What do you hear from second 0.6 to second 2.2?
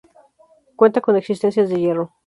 Cuenta con existencias de hierro.